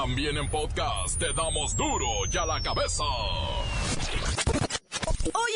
También 0.00 0.38
en 0.38 0.48
podcast 0.48 1.18
te 1.18 1.32
damos 1.32 1.76
duro 1.76 2.06
y 2.32 2.36
a 2.36 2.46
la 2.46 2.62
cabeza. 2.62 3.02
Hoy 3.02 3.58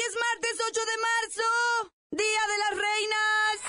es 0.08 0.16
martes 0.18 0.56
8 0.68 0.80
de 0.80 0.98
marzo, 1.06 1.46
Día 2.10 2.42
de 2.50 2.58
las 2.58 2.74
Reinas. 2.82 3.60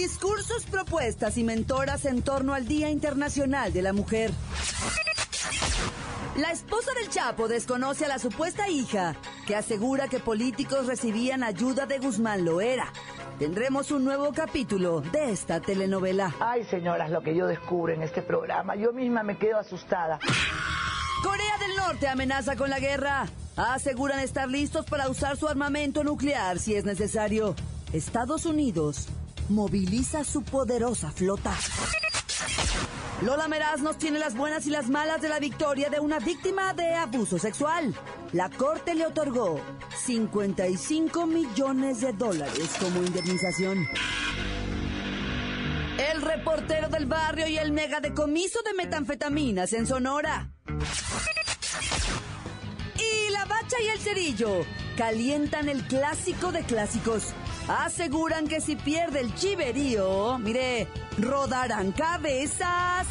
Discursos, 0.00 0.64
propuestas 0.64 1.36
y 1.36 1.44
mentoras 1.44 2.06
en 2.06 2.22
torno 2.22 2.54
al 2.54 2.66
Día 2.66 2.88
Internacional 2.88 3.70
de 3.70 3.82
la 3.82 3.92
Mujer. 3.92 4.30
La 6.38 6.52
esposa 6.52 6.94
del 6.94 7.10
Chapo 7.10 7.48
desconoce 7.48 8.06
a 8.06 8.08
la 8.08 8.18
supuesta 8.18 8.66
hija, 8.70 9.14
que 9.46 9.54
asegura 9.54 10.08
que 10.08 10.18
políticos 10.18 10.86
recibían 10.86 11.42
ayuda 11.42 11.84
de 11.84 11.98
Guzmán 11.98 12.46
Loera. 12.46 12.90
Tendremos 13.38 13.90
un 13.90 14.06
nuevo 14.06 14.32
capítulo 14.32 15.02
de 15.02 15.32
esta 15.32 15.60
telenovela. 15.60 16.34
Ay, 16.40 16.64
señoras, 16.64 17.10
lo 17.10 17.22
que 17.22 17.36
yo 17.36 17.46
descubro 17.46 17.92
en 17.92 18.02
este 18.02 18.22
programa, 18.22 18.76
yo 18.76 18.94
misma 18.94 19.22
me 19.22 19.36
quedo 19.36 19.58
asustada. 19.58 20.18
Corea 21.22 21.58
del 21.58 21.76
Norte 21.76 22.08
amenaza 22.08 22.56
con 22.56 22.70
la 22.70 22.80
guerra. 22.80 23.26
Aseguran 23.54 24.20
estar 24.20 24.48
listos 24.48 24.86
para 24.86 25.10
usar 25.10 25.36
su 25.36 25.46
armamento 25.46 26.02
nuclear 26.04 26.58
si 26.58 26.74
es 26.74 26.86
necesario. 26.86 27.54
Estados 27.92 28.46
Unidos 28.46 29.08
moviliza 29.50 30.24
su 30.24 30.42
poderosa 30.42 31.10
flota. 31.10 31.54
Lola 33.22 33.48
Meraz 33.48 33.82
nos 33.82 33.98
tiene 33.98 34.18
las 34.18 34.34
buenas 34.34 34.66
y 34.66 34.70
las 34.70 34.88
malas 34.88 35.20
de 35.20 35.28
la 35.28 35.38
victoria 35.38 35.90
de 35.90 36.00
una 36.00 36.18
víctima 36.20 36.72
de 36.72 36.94
abuso 36.94 37.38
sexual. 37.38 37.94
La 38.32 38.48
corte 38.48 38.94
le 38.94 39.06
otorgó 39.06 39.60
55 40.04 41.26
millones 41.26 42.00
de 42.00 42.14
dólares 42.14 42.70
como 42.80 43.02
indemnización. 43.02 43.86
El 45.98 46.22
reportero 46.22 46.88
del 46.88 47.04
barrio 47.04 47.46
y 47.46 47.58
el 47.58 47.72
mega 47.72 48.00
decomiso 48.00 48.62
de 48.62 48.72
metanfetaminas 48.72 49.74
en 49.74 49.86
Sonora. 49.86 50.50
Y 53.78 53.88
el 53.88 53.98
cerillo 53.98 54.66
calientan 54.96 55.68
el 55.68 55.86
clásico 55.86 56.52
de 56.52 56.62
clásicos. 56.64 57.28
Aseguran 57.68 58.46
que 58.46 58.60
si 58.60 58.76
pierde 58.76 59.20
el 59.20 59.34
chiverío, 59.34 60.38
mire, 60.38 60.88
rodarán 61.18 61.92
cabezas. 61.92 63.06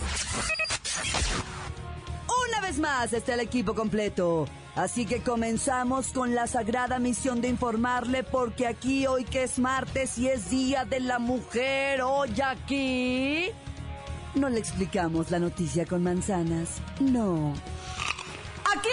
Una 2.49 2.61
vez 2.61 2.77
más 2.77 3.13
está 3.13 3.33
el 3.33 3.39
equipo 3.39 3.73
completo. 3.73 4.45
Así 4.75 5.05
que 5.05 5.21
comenzamos 5.21 6.11
con 6.11 6.35
la 6.35 6.45
sagrada 6.45 6.99
misión 6.99 7.41
de 7.41 7.47
informarle 7.47 8.23
porque 8.23 8.67
aquí 8.67 9.07
hoy 9.07 9.23
que 9.23 9.43
es 9.43 9.57
martes 9.59 10.17
y 10.17 10.27
es 10.27 10.49
Día 10.49 10.85
de 10.85 10.99
la 10.99 11.19
Mujer, 11.19 12.01
hoy 12.01 12.39
aquí... 12.41 13.49
No 14.35 14.47
le 14.47 14.59
explicamos 14.59 15.31
la 15.31 15.39
noticia 15.39 15.85
con 15.85 16.03
manzanas, 16.03 16.69
no. 16.99 17.53
Aquí 18.71 18.89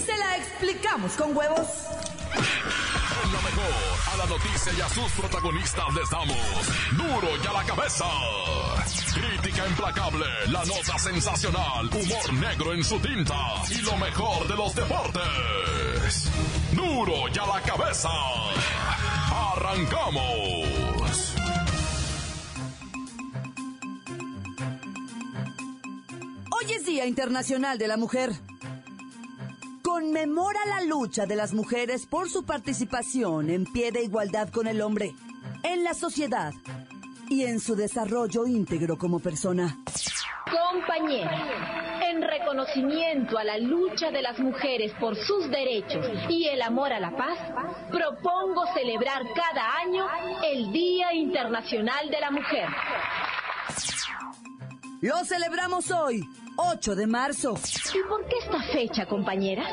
se 0.00 0.16
la 0.16 0.36
explicamos 0.36 1.12
con 1.12 1.36
huevos. 1.36 1.68
En 3.24 3.32
la 3.32 3.40
mejor, 3.42 3.74
a 4.12 4.16
la 4.16 4.26
noticia 4.26 4.72
y 4.76 4.80
a 4.80 4.88
sus 4.88 5.12
protagonistas 5.12 5.94
les 5.94 6.10
damos 6.10 6.36
duro 6.92 7.28
y 7.42 7.46
a 7.46 7.52
la 7.52 7.64
cabeza. 7.64 8.06
Crítica 9.14 9.66
implacable, 9.68 10.24
la 10.48 10.64
nota 10.64 10.98
sensacional, 10.98 11.86
humor 11.86 12.32
negro 12.34 12.72
en 12.72 12.82
su 12.82 12.98
tinta 13.00 13.34
y 13.70 13.82
lo 13.82 13.96
mejor 13.96 14.48
de 14.48 14.56
los 14.56 14.74
deportes. 14.74 16.30
Duro 16.72 17.28
y 17.32 17.38
a 17.38 17.46
la 17.46 17.60
cabeza. 17.62 18.10
Arrancamos. 19.54 21.34
Hoy 26.50 26.72
es 26.72 26.86
Día 26.86 27.06
Internacional 27.06 27.76
de 27.78 27.88
la 27.88 27.96
Mujer. 27.96 28.32
Conmemora 30.02 30.58
la 30.66 30.82
lucha 30.82 31.26
de 31.26 31.36
las 31.36 31.54
mujeres 31.54 32.06
por 32.06 32.28
su 32.28 32.44
participación 32.44 33.50
en 33.50 33.64
pie 33.64 33.92
de 33.92 34.02
igualdad 34.02 34.48
con 34.48 34.66
el 34.66 34.80
hombre, 34.80 35.14
en 35.62 35.84
la 35.84 35.94
sociedad 35.94 36.52
y 37.28 37.44
en 37.44 37.60
su 37.60 37.76
desarrollo 37.76 38.44
íntegro 38.44 38.98
como 38.98 39.20
persona. 39.20 39.78
Compañera, 40.50 42.00
en 42.10 42.20
reconocimiento 42.20 43.38
a 43.38 43.44
la 43.44 43.58
lucha 43.58 44.10
de 44.10 44.22
las 44.22 44.40
mujeres 44.40 44.92
por 44.98 45.14
sus 45.14 45.48
derechos 45.48 46.04
y 46.28 46.48
el 46.48 46.62
amor 46.62 46.92
a 46.92 46.98
la 46.98 47.16
paz, 47.16 47.38
propongo 47.92 48.66
celebrar 48.74 49.22
cada 49.36 49.76
año 49.76 50.04
el 50.42 50.72
Día 50.72 51.14
Internacional 51.14 52.10
de 52.10 52.20
la 52.20 52.30
Mujer. 52.32 52.68
Lo 55.00 55.24
celebramos 55.24 55.92
hoy, 55.92 56.28
8 56.56 56.94
de 56.94 57.06
marzo. 57.06 57.54
¿Y 57.94 58.08
por 58.08 58.26
qué 58.26 58.36
esta 58.38 58.62
fecha, 58.72 59.06
compañera? 59.06 59.64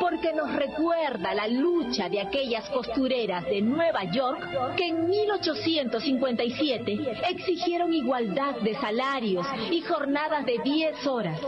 Porque 0.00 0.32
nos 0.32 0.54
recuerda 0.54 1.34
la 1.34 1.46
lucha 1.48 2.08
de 2.08 2.20
aquellas 2.20 2.68
costureras 2.70 3.44
de 3.44 3.60
Nueva 3.60 4.04
York 4.10 4.74
que 4.76 4.88
en 4.88 5.08
1857 5.08 6.98
exigieron 7.30 7.92
igualdad 7.92 8.54
de 8.62 8.74
salarios 8.74 9.46
y 9.70 9.82
jornadas 9.82 10.46
de 10.46 10.58
10 10.62 11.06
horas. 11.06 11.40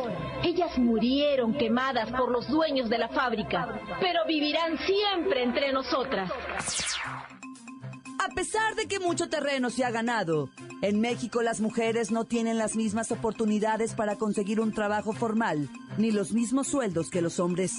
Ellas 0.43 0.77
murieron 0.79 1.55
quemadas 1.55 2.11
por 2.11 2.31
los 2.31 2.49
dueños 2.49 2.91
de 2.91 2.99
la 2.99 3.09
fábrica, 3.09 3.81
pero 4.01 4.25
vivirán 4.27 4.79
siempre 4.79 5.43
entre 5.43 5.73
nosotras. 5.73 6.31
A 8.25 8.29
pesar 8.35 8.75
de 8.75 8.87
que 8.87 9.01
mucho 9.01 9.29
terreno 9.29 9.69
se 9.69 9.85
ha 9.85 9.91
ganado, 9.91 10.49
en 10.81 10.99
México 10.99 11.43
las 11.43 11.61
mujeres 11.61 12.11
no 12.11 12.25
tienen 12.25 12.57
las 12.57 12.75
mismas 12.75 13.13
oportunidades 13.13 13.93
para 13.93 14.17
conseguir 14.17 14.61
un 14.61 14.73
trabajo 14.73 15.13
formal, 15.13 15.69
ni 15.99 16.11
los 16.11 16.33
mismos 16.33 16.69
sueldos 16.69 17.11
que 17.11 17.21
los 17.21 17.39
hombres. 17.39 17.73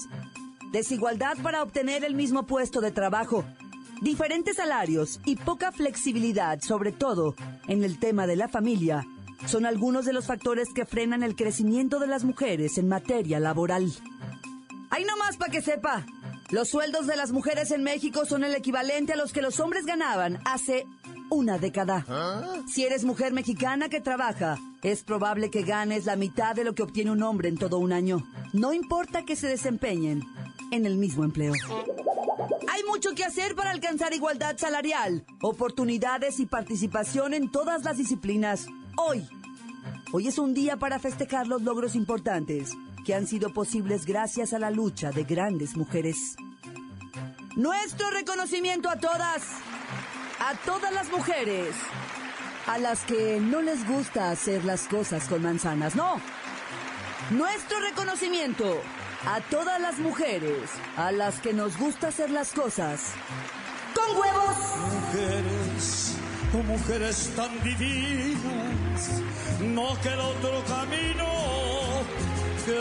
Desigualdad 0.71 1.35
para 1.41 1.63
obtener 1.63 2.03
el 2.03 2.13
mismo 2.13 2.45
puesto 2.45 2.79
de 2.79 2.91
trabajo, 2.91 3.43
diferentes 4.01 4.57
salarios 4.57 5.19
y 5.25 5.35
poca 5.35 5.71
flexibilidad, 5.71 6.59
sobre 6.61 6.91
todo 6.91 7.33
en 7.67 7.83
el 7.83 7.97
tema 7.97 8.27
de 8.27 8.35
la 8.35 8.47
familia, 8.47 9.03
son 9.47 9.65
algunos 9.65 10.05
de 10.05 10.13
los 10.13 10.27
factores 10.27 10.69
que 10.75 10.85
frenan 10.85 11.23
el 11.23 11.35
crecimiento 11.35 11.97
de 11.97 12.07
las 12.07 12.23
mujeres 12.23 12.77
en 12.77 12.87
materia 12.87 13.39
laboral. 13.39 13.91
Ahí 14.91 15.05
nomás 15.05 15.37
para 15.37 15.51
que 15.51 15.63
sepa, 15.63 16.05
los 16.49 16.69
sueldos 16.69 17.07
de 17.07 17.15
las 17.15 17.31
mujeres 17.31 17.71
en 17.71 17.83
México 17.83 18.25
son 18.25 18.43
el 18.43 18.53
equivalente 18.53 19.13
a 19.13 19.15
los 19.15 19.33
que 19.33 19.41
los 19.41 19.59
hombres 19.59 19.85
ganaban 19.85 20.39
hace 20.45 20.85
una 21.31 21.57
década. 21.57 22.05
Si 22.67 22.85
eres 22.85 23.03
mujer 23.03 23.33
mexicana 23.33 23.89
que 23.89 23.99
trabaja, 23.99 24.59
es 24.83 25.03
probable 25.03 25.49
que 25.49 25.63
ganes 25.63 26.05
la 26.05 26.15
mitad 26.15 26.55
de 26.55 26.63
lo 26.63 26.75
que 26.75 26.83
obtiene 26.83 27.11
un 27.11 27.23
hombre 27.23 27.49
en 27.49 27.57
todo 27.57 27.79
un 27.79 27.91
año. 27.91 28.23
No 28.53 28.73
importa 28.73 29.25
que 29.25 29.35
se 29.35 29.47
desempeñen 29.47 30.21
en 30.71 30.85
el 30.85 30.97
mismo 30.97 31.23
empleo. 31.23 31.53
Hay 32.71 32.83
mucho 32.83 33.15
que 33.15 33.23
hacer 33.23 33.55
para 33.55 33.71
alcanzar 33.71 34.13
igualdad 34.13 34.57
salarial, 34.57 35.25
oportunidades 35.41 36.39
y 36.39 36.45
participación 36.45 37.33
en 37.33 37.49
todas 37.49 37.83
las 37.83 37.97
disciplinas. 37.97 38.67
Hoy, 38.97 39.27
hoy 40.11 40.27
es 40.27 40.37
un 40.37 40.53
día 40.53 40.77
para 40.77 40.99
festejar 40.99 41.47
los 41.47 41.63
logros 41.63 41.95
importantes 41.95 42.71
que 43.05 43.13
han 43.13 43.27
sido 43.27 43.53
posibles 43.53 44.05
gracias 44.05 44.51
a 44.53 44.59
la 44.59 44.71
lucha 44.71 45.11
de 45.11 45.23
grandes 45.23 45.77
mujeres. 45.77 46.35
Nuestro 47.55 48.09
reconocimiento 48.09 48.89
a 48.89 48.97
todas, 48.97 49.43
a 50.39 50.55
todas 50.65 50.91
las 50.91 51.09
mujeres, 51.09 51.75
a 52.67 52.79
las 52.79 53.05
que 53.05 53.39
no 53.39 53.61
les 53.61 53.87
gusta 53.87 54.31
hacer 54.31 54.65
las 54.65 54.87
cosas 54.87 55.27
con 55.29 55.43
manzanas, 55.43 55.95
no. 55.95 56.19
Nuestro 57.29 57.79
reconocimiento 57.79 58.81
a 59.25 59.39
todas 59.39 59.79
las 59.79 59.99
mujeres, 59.99 60.69
a 60.97 61.11
las 61.11 61.39
que 61.39 61.53
nos 61.53 61.77
gusta 61.77 62.07
hacer 62.07 62.31
las 62.31 62.51
cosas 62.51 63.13
con 63.93 64.17
huevos. 64.17 64.57
Mujeres, 64.91 66.17
oh 66.53 66.63
mujeres 66.63 67.31
tan 67.35 67.63
divinas, 67.63 69.21
no 69.61 69.99
queda 70.01 70.27
otro 70.27 70.63
camino 70.67 71.44
que. 72.65 72.71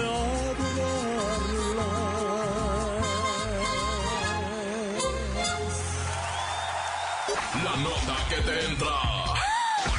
La 7.62 7.76
nota 7.76 8.16
que 8.28 8.36
te 8.36 8.66
entra. 8.66 8.96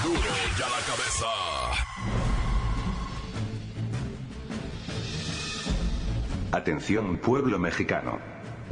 Duro 0.03 0.19
y 0.19 0.61
a 0.61 0.69
la 0.69 0.81
cabeza. 0.85 1.31
Atención 6.51 7.17
pueblo 7.17 7.59
mexicano. 7.59 8.19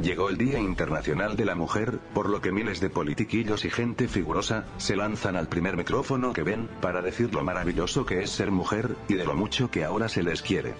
llegó 0.00 0.28
el 0.28 0.36
Día 0.36 0.58
Internacional 0.58 1.36
de 1.36 1.44
la 1.44 1.54
Mujer, 1.54 2.00
por 2.12 2.28
lo 2.28 2.40
que 2.40 2.50
miles 2.50 2.80
de 2.80 2.90
politiquillos 2.90 3.64
y 3.64 3.70
gente 3.70 4.08
figurosa, 4.08 4.64
se 4.76 4.96
lanzan 4.96 5.36
al 5.36 5.48
primer 5.48 5.76
micrófono 5.76 6.32
que 6.32 6.42
ven, 6.42 6.68
para 6.80 7.00
decir 7.00 7.32
lo 7.32 7.44
maravilloso 7.44 8.04
que 8.04 8.22
es 8.22 8.30
ser 8.30 8.50
mujer, 8.50 8.96
y 9.08 9.14
de 9.14 9.24
lo 9.24 9.34
mucho 9.34 9.70
que 9.70 9.84
ahora 9.84 10.08
se 10.08 10.22
les 10.22 10.42
quiere. 10.42 10.74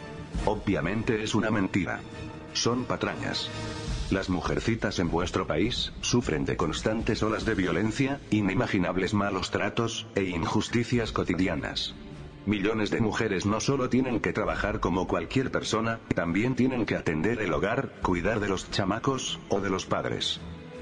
Obviamente 0.46 1.22
es 1.22 1.34
una 1.34 1.50
mentira. 1.50 2.00
Son 2.52 2.84
patrañas. 2.84 3.50
Las 4.10 4.28
mujercitas 4.28 4.98
en 4.98 5.10
vuestro 5.10 5.46
país 5.46 5.92
sufren 6.00 6.44
de 6.44 6.56
constantes 6.56 7.22
olas 7.22 7.44
de 7.44 7.54
violencia, 7.54 8.20
inimaginables 8.30 9.14
malos 9.14 9.50
tratos 9.50 10.06
e 10.14 10.24
injusticias 10.24 11.10
cotidianas. 11.10 11.94
Millones 12.46 12.90
de 12.90 13.00
mujeres 13.00 13.46
no 13.46 13.58
solo 13.60 13.88
tienen 13.88 14.20
que 14.20 14.34
trabajar 14.34 14.78
como 14.78 15.08
cualquier 15.08 15.50
persona, 15.50 16.00
también 16.14 16.54
tienen 16.54 16.84
que 16.84 16.94
atender 16.94 17.40
el 17.40 17.52
hogar, 17.54 17.90
cuidar 18.02 18.38
de 18.38 18.48
los 18.48 18.70
chamacos, 18.70 19.40
o 19.48 19.60
de 19.60 19.70
los 19.70 19.86
padres. 19.86 20.40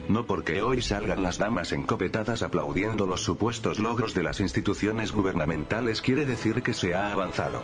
No 0.08 0.26
porque 0.26 0.62
hoy 0.62 0.82
salgan 0.82 1.22
las 1.22 1.38
damas 1.38 1.72
encopetadas 1.72 2.42
aplaudiendo 2.42 3.06
los 3.06 3.22
supuestos 3.22 3.78
logros 3.78 4.14
de 4.14 4.22
las 4.22 4.40
instituciones 4.40 5.12
gubernamentales 5.12 6.02
quiere 6.02 6.26
decir 6.26 6.62
que 6.62 6.74
se 6.74 6.94
ha 6.94 7.12
avanzado. 7.12 7.62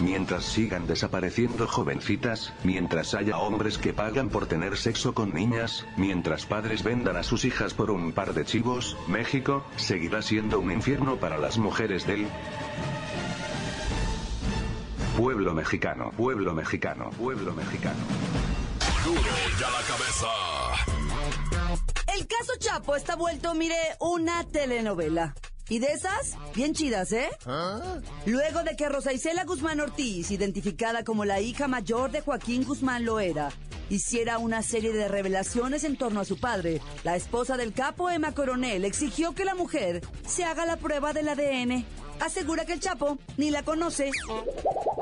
Mientras 0.00 0.44
sigan 0.44 0.86
desapareciendo 0.86 1.66
jovencitas, 1.66 2.52
mientras 2.64 3.14
haya 3.14 3.38
hombres 3.38 3.78
que 3.78 3.92
pagan 3.92 4.28
por 4.28 4.46
tener 4.46 4.76
sexo 4.76 5.14
con 5.14 5.32
niñas, 5.32 5.86
mientras 5.96 6.44
padres 6.44 6.82
vendan 6.82 7.16
a 7.16 7.22
sus 7.22 7.44
hijas 7.44 7.72
por 7.72 7.90
un 7.90 8.12
par 8.12 8.34
de 8.34 8.44
chivos, 8.44 8.96
México, 9.08 9.64
seguirá 9.76 10.22
siendo 10.22 10.60
un 10.60 10.72
infierno 10.72 11.16
para 11.16 11.38
las 11.38 11.56
mujeres 11.56 12.06
del 12.06 12.26
Pueblo 15.16 15.54
mexicano, 15.54 16.10
pueblo 16.14 16.52
mexicano, 16.52 17.08
pueblo 17.10 17.54
mexicano. 17.54 18.00
Duro 19.02 19.20
ya 19.58 19.70
la 19.70 19.80
cabeza. 19.80 20.75
El 22.18 22.26
caso 22.26 22.52
Chapo 22.58 22.96
está 22.96 23.14
vuelto, 23.14 23.54
mire, 23.54 23.76
una 24.00 24.42
telenovela. 24.44 25.34
Y 25.68 25.80
de 25.80 25.88
esas, 25.88 26.34
bien 26.54 26.72
chidas, 26.72 27.12
¿eh? 27.12 27.28
Luego 28.24 28.62
de 28.62 28.74
que 28.74 28.88
Rosa 28.88 29.12
Isela 29.12 29.44
Guzmán 29.44 29.80
Ortiz, 29.80 30.30
identificada 30.30 31.04
como 31.04 31.26
la 31.26 31.40
hija 31.40 31.68
mayor 31.68 32.10
de 32.10 32.22
Joaquín 32.22 32.64
Guzmán 32.64 33.04
Loera, 33.04 33.50
hiciera 33.90 34.38
una 34.38 34.62
serie 34.62 34.92
de 34.92 35.08
revelaciones 35.08 35.84
en 35.84 35.98
torno 35.98 36.20
a 36.20 36.24
su 36.24 36.40
padre, 36.40 36.80
la 37.04 37.16
esposa 37.16 37.58
del 37.58 37.74
capo 37.74 38.08
Emma 38.08 38.32
Coronel 38.32 38.86
exigió 38.86 39.34
que 39.34 39.44
la 39.44 39.54
mujer 39.54 40.00
se 40.26 40.44
haga 40.44 40.64
la 40.64 40.78
prueba 40.78 41.12
del 41.12 41.28
ADN. 41.28 41.84
Asegura 42.20 42.64
que 42.64 42.72
el 42.72 42.80
Chapo 42.80 43.18
ni 43.36 43.50
la 43.50 43.62
conoce. 43.62 44.10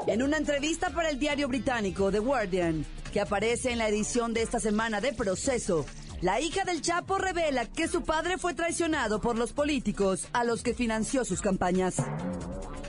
En 0.09 0.23
una 0.23 0.37
entrevista 0.37 0.91
para 0.91 1.11
el 1.11 1.21
diario 1.21 1.47
británico 1.47 2.11
The 2.11 2.19
Guardian, 2.19 2.85
que 3.13 3.21
aparece 3.21 3.71
en 3.71 3.79
la 3.79 3.89
edición 3.89 4.35
de 4.35 4.43
esta 4.43 4.59
semana 4.59 5.01
de 5.01 5.13
Proceso, 5.13 5.87
la 6.25 6.41
hija 6.41 6.65
del 6.65 6.81
Chapo 6.81 7.19
revela 7.19 7.67
que 7.67 7.87
su 7.87 8.03
padre 8.03 8.38
fue 8.38 8.55
traicionado 8.55 9.21
por 9.21 9.37
los 9.37 9.53
políticos 9.53 10.26
a 10.32 10.43
los 10.43 10.62
que 10.62 10.73
financió 10.73 11.23
sus 11.23 11.43
campañas. 11.43 11.97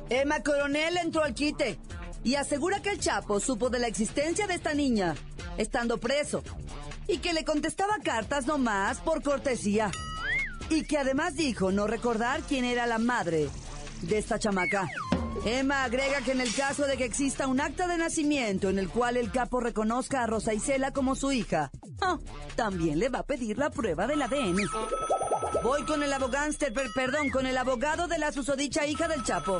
Emma 0.10 0.42
Coronel 0.42 0.96
entró 0.96 1.22
al 1.22 1.34
quite 1.34 1.78
y 2.24 2.36
asegura 2.36 2.82
que 2.82 2.92
el 2.92 3.00
Chapo 3.02 3.42
supo 3.42 3.70
de 3.70 3.80
la 3.80 3.88
existencia 3.88 4.48
de 4.48 4.54
esta 4.54 4.74
niña, 4.74 5.16
estando 5.58 5.98
preso, 5.98 6.44
y 7.10 7.18
que 7.18 7.34
le 7.34 7.44
contestaba 7.44 7.98
cartas 8.02 8.46
nomás 8.46 9.00
por 9.00 9.22
cortesía. 9.22 9.92
Y 10.70 10.86
que 10.86 10.98
además 10.98 11.36
dijo 11.36 11.74
no 11.74 11.88
recordar 11.88 12.40
quién 12.44 12.64
era 12.64 12.88
la 12.88 13.00
madre 13.00 13.50
de 14.04 14.18
esta 14.18 14.40
chamaca. 14.40 14.90
Emma 15.44 15.84
agrega 15.84 16.22
que 16.22 16.32
en 16.32 16.42
el 16.42 16.54
caso 16.56 16.86
de 16.86 16.98
que 16.98 17.06
exista 17.06 17.48
un 17.48 17.60
acta 17.62 17.88
de 17.88 17.98
nacimiento 17.98 18.70
en 18.70 18.80
el 18.80 18.90
cual 18.90 19.18
el 19.18 19.32
capo 19.32 19.60
reconozca 19.60 20.24
a 20.24 20.28
Rosa 20.28 20.54
Isela 20.54 20.92
como 20.92 21.16
su 21.16 21.32
hija, 21.32 21.72
ah, 22.02 22.18
también 22.56 23.00
le 23.00 23.10
va 23.10 23.20
a 23.20 23.24
pedir 23.24 23.58
la 23.58 23.70
prueba 23.70 24.08
del 24.08 24.22
ADN. 24.22 24.58
Voy 25.62 25.84
con 25.86 26.02
el 26.04 26.14
per- 26.72 26.92
perdón, 26.96 27.30
con 27.30 27.46
el 27.46 27.58
abogado 27.58 28.08
de 28.08 28.18
la 28.18 28.32
susodicha 28.32 28.86
hija 28.86 29.08
del 29.08 29.24
Chapo. 29.24 29.60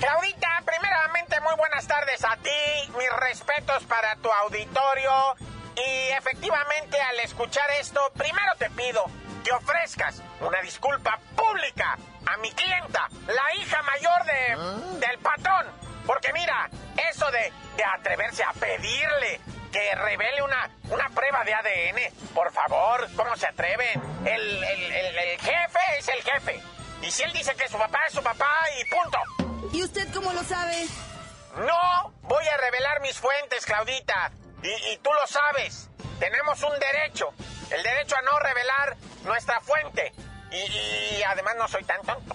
Claudita, 0.00 0.48
primeramente 0.64 1.36
muy 1.42 1.54
buenas 1.56 1.86
tardes 1.86 2.24
a 2.24 2.36
ti, 2.42 2.90
mis 2.98 3.08
respetos 3.20 3.84
para 3.84 4.16
tu 4.16 4.28
auditorio 4.30 5.10
y 5.76 6.08
efectivamente 6.10 7.00
al 7.00 7.20
escuchar 7.20 7.68
esto, 7.80 8.00
primero 8.16 8.52
te 8.58 8.68
pido 8.70 9.04
que 9.44 9.52
ofrezcas 9.52 10.22
una 10.40 10.60
disculpa 10.60 11.18
pública 11.36 11.98
a 12.26 12.36
mi 12.38 12.50
clienta, 12.52 13.08
la 13.26 13.54
hija 13.56 13.82
mayor 13.82 14.24
de, 14.24 15.06
del 15.06 15.18
patrón, 15.18 15.66
porque 16.06 16.32
mira, 16.32 16.68
eso 17.10 17.30
de, 17.30 17.52
de 17.76 17.84
atreverse 17.84 18.44
a 18.44 18.52
pedirle 18.52 19.40
que 19.72 19.94
revele 19.94 20.42
una, 20.42 20.70
una 20.90 21.08
prueba 21.10 21.42
de 21.44 21.54
ADN, 21.54 22.14
por 22.34 22.52
favor, 22.52 23.08
¿cómo 23.16 23.34
se 23.36 23.46
atreven? 23.46 24.00
El, 24.26 24.62
el- 24.62 24.92
el- 24.92 25.18
el 25.18 25.40
jefe 25.40 25.78
es 25.98 26.08
el 26.08 26.22
jefe. 26.22 26.62
Y 27.00 27.10
si 27.10 27.22
él 27.22 27.32
dice 27.32 27.54
que 27.56 27.66
su 27.68 27.78
papá 27.78 28.00
es 28.06 28.12
su 28.12 28.22
papá 28.22 28.64
y 28.78 28.84
punto. 28.84 29.18
¿Y 29.72 29.82
usted 29.82 30.12
cómo 30.12 30.32
lo 30.32 30.44
sabe? 30.44 30.86
No 31.56 32.12
voy 32.22 32.46
a 32.46 32.56
revelar 32.58 33.00
mis 33.00 33.18
fuentes, 33.18 33.64
Claudita. 33.66 34.30
Y, 34.62 34.92
y 34.92 34.96
tú 34.98 35.10
lo 35.12 35.26
sabes. 35.26 35.88
Tenemos 36.18 36.62
un 36.62 36.78
derecho. 36.78 37.32
El 37.70 37.82
derecho 37.82 38.16
a 38.16 38.22
no 38.22 38.38
revelar 38.38 38.96
nuestra 39.24 39.60
fuente. 39.60 40.12
Y, 40.50 41.16
y 41.18 41.22
además 41.22 41.54
no 41.58 41.68
soy 41.68 41.84
tan 41.84 42.00
tonto. 42.02 42.34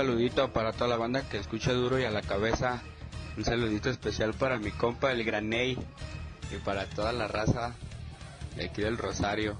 Saludito 0.00 0.50
para 0.50 0.72
toda 0.72 0.88
la 0.88 0.96
banda 0.96 1.20
que 1.28 1.36
escucha 1.36 1.74
duro 1.74 1.98
y 1.98 2.04
a 2.04 2.10
la 2.10 2.22
cabeza. 2.22 2.80
Un 3.36 3.44
saludito 3.44 3.90
especial 3.90 4.32
para 4.32 4.58
mi 4.58 4.70
compa 4.70 5.12
el 5.12 5.24
Graney 5.24 5.76
y 6.50 6.56
para 6.64 6.86
toda 6.86 7.12
la 7.12 7.28
raza 7.28 7.74
de 8.56 8.64
aquí 8.64 8.80
del 8.80 8.96
Rosario. 8.96 9.58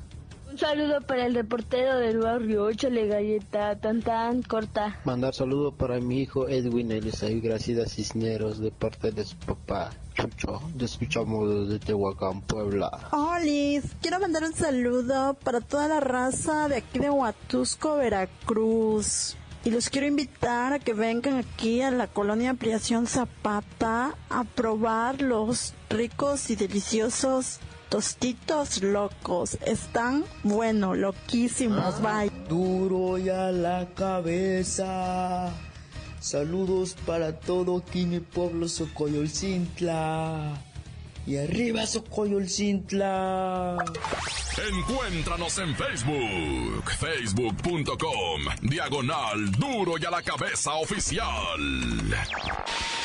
Un 0.50 0.56
saludo 0.56 1.02
para 1.02 1.26
el 1.26 1.34
reportero 1.34 1.98
del 1.98 2.18
barrio, 2.18 2.70
échale 2.70 3.06
galleta, 3.06 3.78
tan 3.78 4.00
tan 4.00 4.42
corta. 4.42 4.98
Mandar 5.04 5.34
saludo 5.34 5.72
para 5.72 6.00
mi 6.00 6.22
hijo 6.22 6.48
Edwin 6.48 6.90
Elisaí 6.90 7.38
Gracida 7.40 7.84
Cisneros 7.84 8.60
de 8.60 8.70
parte 8.70 9.12
de 9.12 9.26
su 9.26 9.36
papá. 9.36 9.90
Chucho, 10.14 10.62
te 10.78 10.86
escuchamos 10.86 11.68
desde 11.68 11.84
Tehuacán, 11.84 12.40
Puebla. 12.40 13.10
Olis, 13.12 13.94
quiero 14.00 14.18
mandar 14.18 14.42
un 14.44 14.54
saludo 14.54 15.34
para 15.34 15.60
toda 15.60 15.86
la 15.86 16.00
raza 16.00 16.66
de 16.68 16.76
aquí 16.76 16.98
de 16.98 17.10
Huatusco, 17.10 17.96
Veracruz. 17.96 19.36
Y 19.64 19.70
los 19.70 19.90
quiero 19.90 20.06
invitar 20.06 20.72
a 20.72 20.78
que 20.78 20.94
vengan 20.94 21.36
aquí 21.36 21.82
a 21.82 21.90
la 21.90 22.06
colonia 22.06 22.50
Ampliación 22.50 23.06
Zapata 23.06 24.14
a 24.30 24.44
probar 24.44 25.20
los 25.20 25.74
ricos 25.90 26.50
y 26.50 26.56
deliciosos 26.56 27.60
tostitos 27.90 28.82
locos. 28.82 29.58
Están 29.66 30.24
bueno, 30.42 30.94
loquísimos. 30.94 31.96
Ah. 32.02 32.22
Bye. 32.22 32.30
Duro 32.48 33.18
y 33.18 33.28
a 33.28 33.52
la 33.52 33.86
cabeza. 33.94 35.52
Saludos 36.20 36.96
para 37.06 37.38
todo 37.38 37.78
aquí 37.78 38.06
mi 38.06 38.20
pueblo 38.20 38.68
Socoyolcintla. 38.68 40.69
Y 41.26 41.36
arriba 41.36 41.86
Socoyolcintla. 41.86 43.76
Encuéntranos 44.68 45.58
en 45.58 45.74
Facebook, 45.76 46.90
facebook.com, 46.98 48.42
diagonal 48.62 49.50
duro 49.52 49.94
y 49.98 50.04
a 50.04 50.10
la 50.10 50.22
cabeza 50.22 50.74
oficial. 50.74 51.60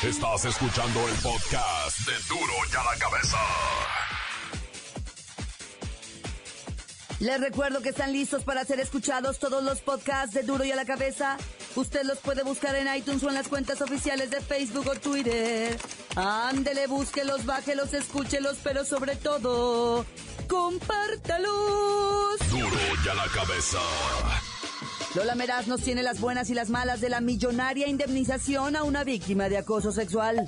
Estás 0.02 0.44
escuchando 0.44 1.00
el 1.08 1.14
podcast 1.16 1.98
de 2.00 2.12
duro 2.28 2.52
y 2.72 2.76
a 2.76 2.84
la 2.84 2.98
cabeza. 2.98 3.38
Les 7.20 7.40
recuerdo 7.40 7.80
que 7.80 7.88
están 7.88 8.12
listos 8.12 8.44
para 8.44 8.64
ser 8.66 8.78
escuchados 8.78 9.38
todos 9.38 9.64
los 9.64 9.80
podcasts 9.80 10.34
de 10.34 10.42
Duro 10.42 10.64
y 10.66 10.72
a 10.72 10.76
la 10.76 10.84
Cabeza. 10.84 11.38
Usted 11.76 12.04
los 12.04 12.18
puede 12.18 12.42
buscar 12.42 12.74
en 12.74 12.94
iTunes 12.96 13.22
o 13.22 13.28
en 13.28 13.34
las 13.34 13.48
cuentas 13.48 13.82
oficiales 13.82 14.30
de 14.30 14.40
Facebook 14.40 14.88
o 14.88 14.94
Twitter. 14.94 15.78
Ándele, 16.16 16.86
búsquelos, 16.86 17.44
bájelos, 17.44 17.92
escúchelos, 17.92 18.56
pero 18.64 18.82
sobre 18.84 19.14
todo, 19.14 20.06
compártalos. 20.48 22.38
Duro 22.50 22.78
y 23.04 23.08
a 23.08 23.14
la 23.14 23.26
cabeza. 23.26 23.78
Lola 25.14 25.34
Meraz 25.34 25.66
nos 25.66 25.82
tiene 25.82 26.02
las 26.02 26.18
buenas 26.18 26.48
y 26.48 26.54
las 26.54 26.70
malas 26.70 27.02
de 27.02 27.10
la 27.10 27.20
millonaria 27.20 27.88
indemnización 27.88 28.74
a 28.74 28.82
una 28.82 29.04
víctima 29.04 29.50
de 29.50 29.58
acoso 29.58 29.92
sexual. 29.92 30.44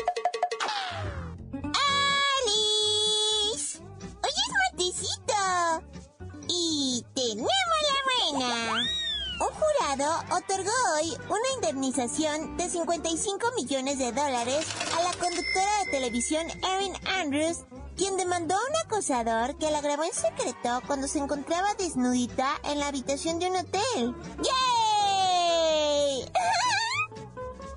Otorgó 10.00 10.70
hoy 10.94 11.12
una 11.28 11.54
indemnización 11.56 12.56
de 12.56 12.70
55 12.70 13.38
millones 13.56 13.98
de 13.98 14.12
dólares 14.12 14.64
a 14.96 15.02
la 15.02 15.12
conductora 15.14 15.84
de 15.84 15.90
televisión 15.90 16.46
Erin 16.62 16.94
Andrews, 17.04 17.64
quien 17.96 18.16
demandó 18.16 18.54
a 18.54 18.58
un 18.58 18.76
acosador 18.86 19.58
que 19.58 19.72
la 19.72 19.80
grabó 19.80 20.04
en 20.04 20.12
secreto 20.12 20.82
cuando 20.86 21.08
se 21.08 21.18
encontraba 21.18 21.74
desnudita 21.74 22.60
en 22.62 22.78
la 22.78 22.86
habitación 22.86 23.40
de 23.40 23.48
un 23.48 23.56
hotel. 23.56 24.14
¡Yay! 24.44 26.30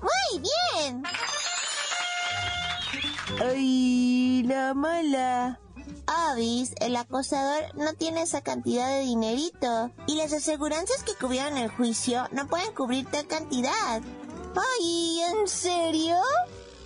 Muy 0.00 0.42
bien. 0.78 1.02
Ay, 3.40 4.44
la 4.44 4.74
mala. 4.74 5.58
El 6.80 6.96
acosador 6.96 7.74
no 7.74 7.94
tiene 7.94 8.22
esa 8.22 8.40
cantidad 8.40 8.88
de 8.88 9.00
dinerito 9.00 9.90
y 10.06 10.16
las 10.16 10.32
aseguranzas 10.32 11.02
que 11.04 11.14
cubrieron 11.14 11.56
el 11.56 11.70
juicio 11.70 12.26
no 12.32 12.48
pueden 12.48 12.74
cubrir 12.74 13.06
tal 13.10 13.26
cantidad. 13.26 14.00
Ay, 14.54 15.20
¿en 15.30 15.46
serio? 15.46 16.16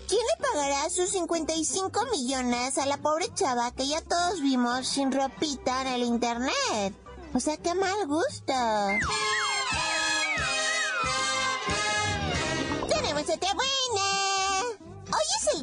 ¿Quién 0.08 0.20
le 0.20 0.46
pagará 0.46 0.90
sus 0.90 1.10
55 1.10 2.06
millones 2.12 2.78
a 2.78 2.86
la 2.86 2.98
pobre 2.98 3.32
chava 3.34 3.70
que 3.72 3.88
ya 3.88 4.00
todos 4.00 4.40
vimos 4.40 4.86
sin 4.86 5.10
ropita 5.10 5.82
en 5.82 5.88
el 5.88 6.02
internet? 6.02 6.94
O 7.34 7.40
sea, 7.40 7.56
qué 7.56 7.74
mal 7.74 8.06
gusto. 8.06 8.52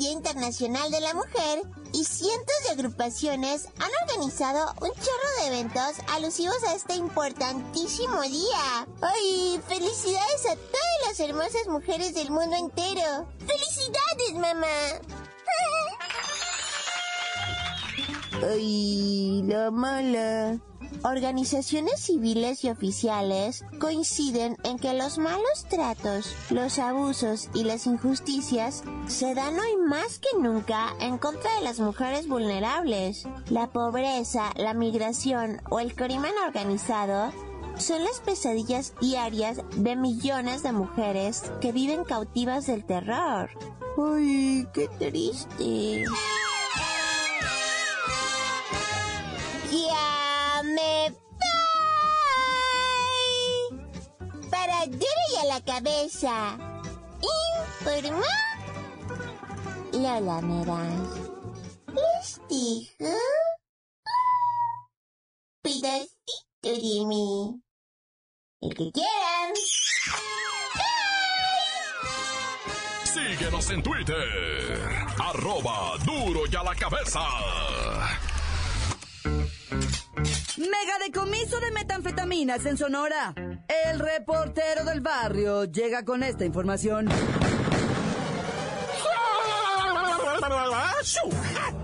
Día 0.04 0.12
Internacional 0.12 0.92
de 0.92 1.00
la 1.00 1.14
Mujer 1.14 1.62
y 1.94 2.04
cientos 2.04 2.56
de 2.66 2.74
agrupaciones 2.74 3.70
han 3.80 3.90
organizado 4.02 4.74
un 4.82 4.90
chorro 4.90 5.30
de 5.40 5.48
eventos 5.48 5.94
alusivos 6.10 6.62
a 6.68 6.76
este 6.76 6.96
importantísimo 6.96 8.22
día. 8.24 8.86
¡Ay! 9.02 9.62
¡Felicidades 9.66 10.46
a 10.46 10.58
todas 10.58 11.08
las 11.08 11.20
hermosas 11.22 11.68
mujeres 11.70 12.14
del 12.16 12.32
mundo 12.32 12.54
entero! 12.58 13.30
¡Felicidades, 13.48 14.34
mamá! 14.34 14.68
Ay, 18.52 19.44
la 19.46 19.72
mala. 19.72 20.60
Organizaciones 21.04 22.02
civiles 22.02 22.64
y 22.64 22.70
oficiales 22.70 23.64
coinciden 23.80 24.58
en 24.64 24.78
que 24.78 24.94
los 24.94 25.18
malos 25.18 25.66
tratos, 25.70 26.36
los 26.50 26.80
abusos 26.80 27.50
y 27.54 27.64
las 27.64 27.88
injusticias 27.88 28.84
se 29.08 29.34
dan 29.34 29.60
hoy 29.60 29.78
más 29.88 30.20
que 30.20 30.38
nunca 30.40 30.94
en 31.00 31.18
contra 31.18 31.56
de 31.56 31.64
las 31.64 31.80
mujeres 31.80 32.28
vulnerables. 32.28 33.28
La 33.50 33.68
pobreza, 33.68 34.52
la 34.56 34.74
migración 34.74 35.62
o 35.70 35.80
el 35.80 35.96
crimen 35.96 36.34
organizado 36.46 37.32
son 37.78 38.04
las 38.04 38.20
pesadillas 38.20 38.94
diarias 39.00 39.62
de 39.76 39.96
millones 39.96 40.64
de 40.64 40.72
mujeres 40.74 41.52
que 41.62 41.72
viven 41.72 42.04
cautivas 42.04 42.68
del 42.68 42.86
terror. 42.86 43.50
¡Ay, 43.98 44.68
qué 44.74 44.88
triste! 45.00 46.06
Me 50.74 51.10
voy! 53.70 54.50
Para 54.50 54.86
duro 54.88 55.24
y 55.34 55.36
a 55.38 55.46
la 55.46 55.62
cabeza. 55.64 56.58
Informó 57.80 58.26
Lola 59.94 60.42
Meraz. 60.42 61.20
Les 61.88 62.42
dijo 62.50 63.14
pedacito 65.62 66.02
de 66.62 67.06
mí. 67.06 67.62
El 68.62 68.76
que 68.76 68.92
quieran. 68.92 69.54
Síguenos 73.04 73.70
en 73.70 73.84
Twitter, 73.84 75.06
arroba 75.20 75.98
duro 76.04 76.48
y 76.50 76.56
a 76.56 76.64
la 76.64 76.76
cabeza. 76.76 77.22
Mega 80.58 81.00
decomiso 81.04 81.60
de 81.60 81.72
metanfetaminas 81.72 82.64
en 82.68 82.78
Sonora. 82.78 83.34
El 83.68 84.00
reportero 84.00 84.86
del 84.86 85.02
barrio 85.02 85.66
llega 85.66 86.06
con 86.06 86.22
esta 86.22 86.46
información. 86.46 87.10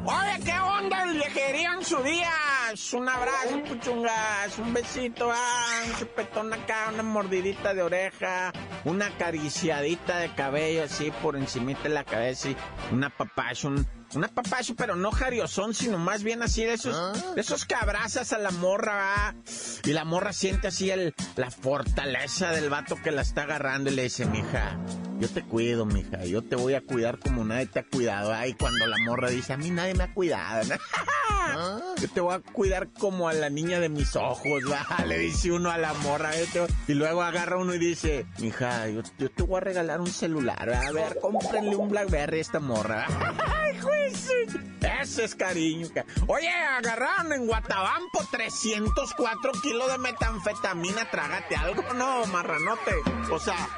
Oye, 0.05 0.39
¿qué 0.45 0.59
onda 0.59 1.03
el 1.03 1.13
viajería 1.15 1.73
en 1.73 1.83
su 1.83 1.97
día? 2.03 2.31
Un 2.93 3.09
abrazo, 3.09 3.63
puchungas, 3.67 4.59
un 4.59 4.73
besito, 4.73 5.31
ah, 5.33 5.81
un 5.88 5.95
chupetón 5.97 6.53
acá, 6.53 6.89
una 6.93 7.01
mordidita 7.01 7.73
de 7.73 7.81
oreja, 7.81 8.53
una 8.85 9.07
acariciadita 9.07 10.19
de 10.19 10.35
cabello 10.35 10.83
así 10.83 11.11
por 11.23 11.35
encimita 11.35 11.83
de 11.83 11.89
la 11.89 12.03
cabeza 12.03 12.49
y 12.49 12.57
una 12.91 13.09
papacha, 13.09 13.67
un, 13.67 13.88
una 14.16 14.28
papacha, 14.28 14.74
pero 14.78 14.96
no 14.96 15.12
jariosón, 15.12 15.74
sino 15.74 15.98
más 15.98 16.24
bien 16.24 16.42
así 16.42 16.63
de 16.63 16.74
esos, 16.74 17.36
de 17.36 17.42
esos 17.42 17.66
que 17.66 17.75
abrazas 17.75 18.34
a 18.34 18.38
la 18.39 18.51
morra, 18.51 18.96
¿va? 18.96 19.36
y 19.84 19.92
la 19.94 20.04
morra 20.06 20.34
siente 20.34 20.68
así 20.68 20.89
el, 20.89 21.13
la 21.36 21.51
fortaleza 21.51 22.51
del 22.51 22.70
vato 22.70 22.98
que 23.04 23.12
la 23.12 23.22
está 23.22 23.44
agarrando 23.44 23.92
y 23.92 23.96
le 23.96 24.04
dice, 24.04 24.25
mija, 24.25 24.78
yo 25.20 25.30
te 25.30 25.44
cuido, 25.44 25.86
mija, 25.86 26.25
yo 26.25 26.42
te 26.42 26.56
voy 26.56 26.74
a 26.74 26.82
cuidar 26.82 27.20
como 27.20 27.44
nadie 27.46 27.68
te 27.68 27.80
ha 27.80 27.84
cuidado, 27.84 28.30
¿va? 28.32 28.48
y 28.48 28.54
cuando 28.54 28.86
la 28.88 28.98
morra 29.06 29.30
dice, 29.30 29.54
a 29.54 29.58
mí 29.58 29.70
nadie 29.70 29.94
me 29.94 30.04
ha 30.06 30.13
cuidado, 30.13 30.63
¿no? 30.66 30.75
Yo 32.00 32.08
te 32.10 32.22
voy 32.22 32.36
a 32.36 32.39
cuidar 32.39 32.89
como 32.94 33.28
a 33.28 33.34
la 33.34 33.50
niña 33.50 33.80
de 33.80 33.89
mis 33.89 34.16
ojos, 34.16 34.62
¿va? 34.72 34.86
Le 35.08 35.18
dice 35.18 35.51
uno 35.51 35.72
a 35.72 35.78
la 35.78 35.94
morra, 35.96 36.32
te 36.54 36.60
voy- 36.60 36.70
y 36.88 36.94
luego 36.94 37.24
agarra 37.24 37.58
uno 37.58 37.74
y 37.74 37.80
dice, 37.80 38.25
mija, 38.38 38.88
yo, 38.88 39.01
yo 39.18 39.30
te 39.32 39.44
voy 39.44 39.58
a 39.58 39.62
regalar 39.62 40.00
un 40.00 40.12
celular, 40.12 40.70
¿va? 40.72 40.80
a 40.88 40.92
ver, 40.92 41.18
cómprenle 41.20 41.75
un 41.75 41.89
Blackberry 41.89 42.38
a 42.38 42.42
esta 42.42 42.60
morra. 42.60 43.08
Ese 45.01 45.23
es 45.23 45.35
cariño. 45.35 45.88
Oye, 46.27 46.49
agarraron 46.49 47.31
en 47.31 47.47
Guatabampo 47.47 48.25
304 48.31 49.51
kilos 49.61 49.91
de 49.91 49.97
metanfetamina. 49.97 51.09
Trágate 51.09 51.55
algo, 51.55 51.83
no, 51.93 52.25
marranote. 52.27 52.95
O 53.31 53.39
sea, 53.39 53.69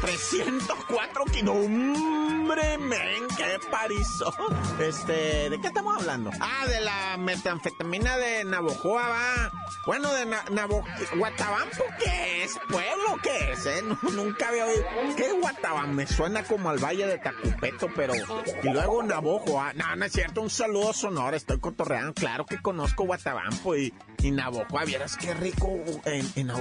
304 0.00 1.24
kilos. 1.26 1.54
Hombre, 1.54 2.78
men, 2.78 3.28
qué 3.36 3.58
parizo. 3.70 4.32
Este, 4.80 5.50
¿de 5.50 5.60
qué 5.60 5.68
estamos 5.68 5.98
hablando? 5.98 6.30
Ah, 6.40 6.66
de 6.66 6.80
la 6.80 7.16
metanfetamina 7.16 8.16
de 8.16 8.44
Navojoa, 8.44 9.08
va. 9.08 9.52
Bueno, 9.86 10.12
de 10.12 10.26
Navojoa. 10.50 10.84
¿Guatabampo 11.16 11.84
qué 12.02 12.44
es? 12.44 12.58
¿Pueblo 12.68 13.20
qué 13.22 13.52
es? 13.52 13.66
Eh? 13.66 13.82
nunca 14.14 14.48
había 14.48 14.66
oído. 14.66 14.84
¿Qué 15.16 15.26
es 15.26 15.40
Guatabampo? 15.40 15.92
Me 15.92 16.06
suena 16.06 16.42
como 16.44 16.70
al 16.70 16.78
Valle 16.78 17.06
de 17.06 17.18
Tacupeto, 17.18 17.88
pero. 17.94 18.14
Y 18.62 18.68
luego. 18.68 19.02
No, 19.26 19.96
no 19.96 20.04
es 20.04 20.12
cierto, 20.12 20.40
un 20.40 20.50
saludo 20.50 20.92
sonoro, 20.92 21.36
estoy 21.36 21.58
cotorreando. 21.58 22.14
Claro 22.14 22.46
que 22.46 22.62
conozco 22.62 23.04
Guatabampo 23.04 23.74
y, 23.74 23.92
y 24.22 24.30
Navojoa. 24.30 24.84
Vieras 24.84 25.16
qué 25.16 25.34
rico 25.34 25.68
en, 26.04 26.30
en. 26.36 26.52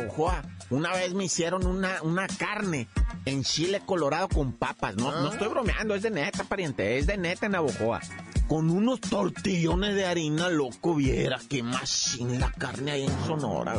Una 0.72 0.94
vez 0.94 1.14
me 1.14 1.26
hicieron 1.26 1.68
una, 1.68 2.02
una 2.02 2.26
carne 2.28 2.88
en 3.26 3.44
chile 3.44 3.84
colorado 3.86 4.30
con 4.30 4.54
papas. 4.54 4.96
No, 4.96 5.12
no 5.12 5.32
estoy 5.32 5.48
bromeando, 5.48 5.94
es 5.94 6.02
de 6.02 6.10
neta, 6.10 6.44
pariente. 6.44 6.98
Es 6.98 7.06
de 7.06 7.18
neta 7.18 7.46
en 7.46 7.52
Navojoa 7.52 8.02
con 8.48 8.70
unos 8.70 9.02
tortillones 9.02 9.96
de 9.96 10.06
harina, 10.06 10.50
loco, 10.50 10.96
viera 10.96 11.40
qué 11.50 11.64
machín 11.64 12.40
la 12.40 12.52
carne 12.52 12.92
ahí 12.92 13.04
en 13.06 13.26
Sonora, 13.26 13.76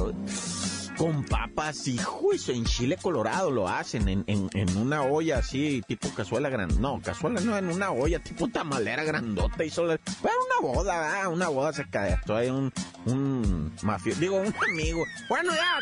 Con 0.97 1.25
papas 1.25 1.87
y 1.89 1.99
juicio 1.99 2.55
en 2.55 2.65
chile 2.65 2.97
colorado 3.01 3.51
lo 3.51 3.69
hacen 3.69 4.09
en, 4.09 4.25
en, 4.27 4.77
una 4.77 5.03
olla 5.03 5.39
así, 5.39 5.83
tipo 5.87 6.09
cazuela 6.15 6.49
grande. 6.49 6.77
No, 6.81 7.01
cazuela 7.03 7.41
no, 7.41 7.57
en 7.57 7.69
una 7.69 7.91
olla 7.91 8.19
tipo 8.19 8.49
tamalera 8.49 9.05
grandota 9.05 9.63
y 9.65 9.71
solo. 9.71 9.93
Una 10.23 10.73
boda, 10.73 11.29
una 11.29 11.49
boda 11.49 11.73
se 11.73 11.89
cae. 11.89 12.15
Esto 12.15 12.35
hay 12.35 12.49
un, 12.49 12.73
un 13.05 13.75
mafio, 13.83 14.15
digo, 14.15 14.37
un 14.37 14.55
amigo. 14.71 15.05
Bueno, 15.29 15.53
ya. 15.55 15.79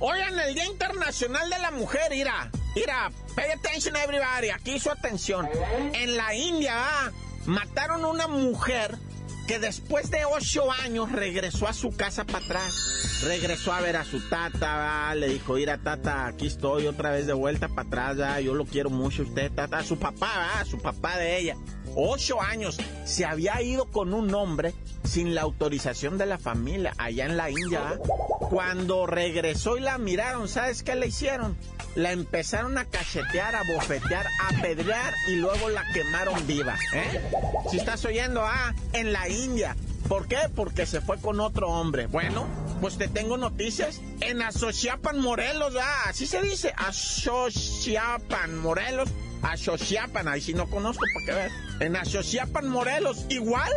Oigan, 0.00 0.38
el 0.38 0.54
Día 0.54 0.66
Internacional 0.66 1.48
de 1.48 1.58
la 1.58 1.70
Mujer, 1.70 2.12
ira, 2.12 2.50
ira, 2.74 3.10
pay 3.34 3.50
attention 3.50 3.96
everybody, 3.96 4.50
aquí 4.50 4.78
su 4.78 4.90
atención. 4.90 5.48
En 5.92 6.16
la 6.16 6.34
India, 6.34 7.12
mataron 7.46 8.04
a 8.04 8.08
una 8.08 8.28
mujer 8.28 8.96
que 9.48 9.58
después 9.58 10.10
de 10.10 10.26
ocho 10.26 10.70
años 10.70 11.10
regresó 11.10 11.66
a 11.66 11.72
su 11.72 11.90
casa 11.96 12.24
para 12.24 12.44
atrás. 12.44 13.22
Regresó 13.24 13.72
a 13.72 13.80
ver 13.80 13.96
a 13.96 14.04
su 14.04 14.20
tata, 14.28 15.14
le 15.14 15.28
dijo, 15.28 15.54
mira 15.54 15.78
tata, 15.78 16.26
aquí 16.26 16.46
estoy 16.46 16.86
otra 16.86 17.10
vez 17.10 17.26
de 17.26 17.32
vuelta 17.32 17.66
para 17.68 18.10
atrás, 18.10 18.44
yo 18.44 18.54
lo 18.54 18.66
quiero 18.66 18.90
mucho 18.90 19.22
usted, 19.22 19.50
tata, 19.50 19.82
su 19.82 19.98
papá, 19.98 20.62
su 20.66 20.78
papá 20.78 21.16
de 21.16 21.38
ella. 21.38 21.56
Ocho 22.00 22.40
años, 22.40 22.78
se 23.04 23.24
había 23.24 23.60
ido 23.60 23.86
con 23.86 24.14
un 24.14 24.32
hombre 24.32 24.72
sin 25.02 25.34
la 25.34 25.42
autorización 25.42 26.16
de 26.16 26.26
la 26.26 26.38
familia 26.38 26.94
allá 26.96 27.26
en 27.26 27.36
la 27.36 27.50
India. 27.50 27.98
Cuando 28.50 29.04
regresó 29.04 29.76
y 29.76 29.80
la 29.80 29.98
miraron, 29.98 30.46
¿sabes 30.48 30.84
qué 30.84 30.94
le 30.94 31.08
hicieron? 31.08 31.56
La 31.96 32.12
empezaron 32.12 32.78
a 32.78 32.84
cachetear, 32.84 33.56
a 33.56 33.64
bofetear, 33.64 34.24
a 34.26 34.62
pedrear 34.62 35.12
y 35.26 35.36
luego 35.40 35.70
la 35.70 35.82
quemaron 35.92 36.46
viva. 36.46 36.76
¿eh? 36.94 37.20
Si 37.68 37.78
estás 37.78 38.04
oyendo, 38.04 38.44
ah, 38.44 38.76
en 38.92 39.12
la 39.12 39.28
India. 39.28 39.74
¿Por 40.06 40.28
qué? 40.28 40.38
Porque 40.54 40.86
se 40.86 41.00
fue 41.00 41.18
con 41.20 41.40
otro 41.40 41.68
hombre. 41.68 42.06
Bueno, 42.06 42.46
pues 42.80 42.96
te 42.96 43.08
tengo 43.08 43.36
noticias. 43.38 44.00
En 44.20 44.40
Asociapan, 44.40 45.18
Morelos, 45.18 45.74
ah, 45.82 46.04
así 46.06 46.28
se 46.28 46.42
dice. 46.42 46.72
Asociapan, 46.76 48.56
Morelos. 48.56 49.08
Asociapan, 49.42 50.28
ahí 50.28 50.40
si 50.40 50.54
no 50.54 50.68
conozco, 50.68 51.04
¿para 51.14 51.26
qué 51.26 51.32
ver? 51.32 51.50
En 51.80 51.96
Asociapan, 51.96 52.68
Morelos, 52.68 53.26
igual 53.28 53.72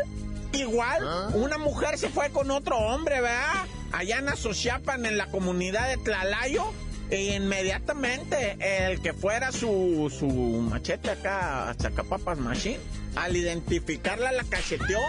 Igual, 0.54 1.00
¿Ah? 1.08 1.30
una 1.34 1.58
mujer 1.58 1.98
se 1.98 2.10
fue 2.10 2.30
con 2.30 2.52
otro 2.52 2.78
hombre, 2.78 3.22
¿verdad? 3.22 3.66
Allá 3.94 4.20
en 4.20 4.30
Asociapan, 4.30 5.06
en 5.06 5.18
la 5.18 5.28
comunidad 5.28 5.88
de 5.90 5.98
Tlalayo, 5.98 6.66
e 7.10 7.36
inmediatamente 7.36 8.58
el 8.88 9.02
que 9.02 9.14
fuera 9.14 9.52
su, 9.52 10.14
su 10.18 10.28
machete 10.28 11.12
acá, 11.12 11.74
Chacapapas 11.78 12.38
Machine, 12.38 12.80
al 13.16 13.36
identificarla 13.36 14.32
la 14.32 14.44
cacheteó, 14.44 15.00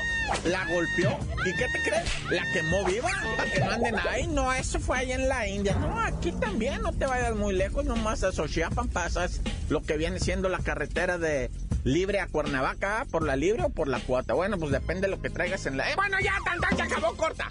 la 0.44 0.66
golpeó, 0.66 1.18
¿y 1.44 1.56
qué 1.56 1.66
te 1.72 1.82
crees? 1.82 2.30
La 2.30 2.42
quemó 2.52 2.84
viva, 2.84 3.10
para 3.36 3.50
que 3.50 3.60
no 3.60 3.70
anden 3.70 3.98
ahí, 3.98 4.26
no, 4.26 4.52
eso 4.52 4.80
fue 4.80 4.98
allá 4.98 5.14
en 5.14 5.28
la 5.28 5.48
India, 5.48 5.74
no, 5.76 6.00
aquí 6.00 6.32
también, 6.32 6.82
no 6.82 6.92
te 6.92 7.06
vayas 7.06 7.34
muy 7.34 7.54
lejos, 7.54 7.84
nomás 7.84 8.24
a 8.24 8.32
Xochiapan 8.32 8.88
pasas 8.88 9.40
lo 9.68 9.82
que 9.82 9.96
viene 9.96 10.20
siendo 10.20 10.48
la 10.48 10.58
carretera 10.58 11.18
de 11.18 11.50
libre 11.84 12.20
a 12.20 12.26
Cuernavaca 12.26 13.06
por 13.10 13.24
la 13.24 13.36
libre 13.36 13.64
o 13.64 13.70
por 13.70 13.88
la 13.88 14.00
cuota. 14.00 14.34
Bueno, 14.34 14.58
pues 14.58 14.70
depende 14.70 15.02
de 15.02 15.08
lo 15.08 15.20
que 15.20 15.30
traigas 15.30 15.66
en 15.66 15.76
la. 15.76 15.90
Eh, 15.90 15.96
bueno, 15.96 16.18
ya, 16.20 16.34
tan, 16.44 16.60
tan, 16.60 16.80
acabó 16.80 17.16
corta. 17.16 17.48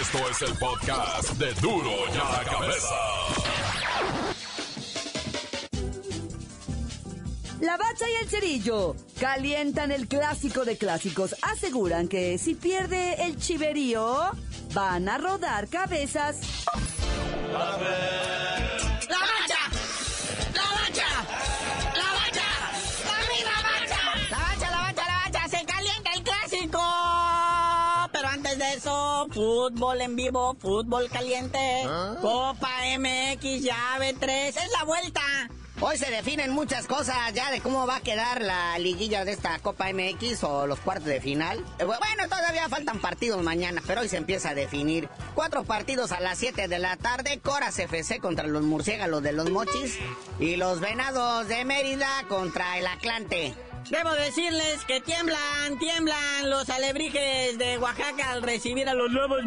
Esto 0.00 0.18
es 0.30 0.42
el 0.42 0.56
podcast 0.58 1.30
de 1.38 1.52
Duro 1.54 1.90
ya 2.12 2.24
la 2.24 2.44
cabeza. 2.44 3.49
La 7.60 7.76
bacha 7.76 8.06
y 8.08 8.24
el 8.24 8.28
cerillo 8.28 8.96
calientan 9.18 9.92
el 9.92 10.08
clásico 10.08 10.64
de 10.64 10.78
clásicos. 10.78 11.36
Aseguran 11.42 12.08
que 12.08 12.38
si 12.38 12.54
pierde 12.54 13.24
el 13.24 13.38
chiverío, 13.38 14.30
van 14.72 15.08
a 15.08 15.18
rodar 15.18 15.68
cabezas. 15.68 16.40
fútbol 29.32 30.00
en 30.00 30.16
vivo, 30.16 30.56
fútbol 30.58 31.08
caliente, 31.08 31.82
¿Ah? 31.86 32.16
Copa 32.20 32.70
MX, 32.98 33.62
llave 33.62 34.14
3, 34.18 34.56
es 34.56 34.70
la 34.78 34.84
vuelta. 34.84 35.20
Hoy 35.82 35.96
se 35.96 36.10
definen 36.10 36.50
muchas 36.50 36.86
cosas 36.86 37.16
ya 37.32 37.50
de 37.50 37.62
cómo 37.62 37.86
va 37.86 37.96
a 37.96 38.00
quedar 38.00 38.42
la 38.42 38.78
liguilla 38.78 39.24
de 39.24 39.32
esta 39.32 39.58
Copa 39.60 39.86
MX 39.90 40.44
o 40.44 40.66
los 40.66 40.78
cuartos 40.78 41.06
de 41.06 41.22
final. 41.22 41.58
Eh, 41.78 41.84
bueno, 41.84 42.28
todavía 42.28 42.68
faltan 42.68 43.00
partidos 43.00 43.42
mañana, 43.42 43.82
pero 43.86 44.02
hoy 44.02 44.08
se 44.08 44.18
empieza 44.18 44.50
a 44.50 44.54
definir. 44.54 45.08
Cuatro 45.34 45.64
partidos 45.64 46.12
a 46.12 46.20
las 46.20 46.36
7 46.36 46.68
de 46.68 46.78
la 46.78 46.96
tarde. 46.96 47.38
Coras 47.38 47.78
FC 47.78 48.18
contra 48.18 48.46
los 48.46 48.62
murciélagos 48.62 49.22
de 49.22 49.32
los 49.32 49.48
Mochis 49.48 49.98
y 50.38 50.56
los 50.56 50.80
Venados 50.80 51.48
de 51.48 51.64
Mérida 51.64 52.08
contra 52.28 52.76
el 52.76 52.86
Atlante. 52.86 53.54
Debo 53.88 54.12
decirles 54.12 54.84
que 54.86 55.00
tiemblan, 55.00 55.78
tiemblan 55.78 56.50
los 56.50 56.68
alebrijes 56.68 57.58
de 57.58 57.78
Oaxaca 57.78 58.30
al 58.30 58.42
recibir 58.42 58.88
a 58.88 58.94
los 58.94 59.10
nuevos 59.10 59.40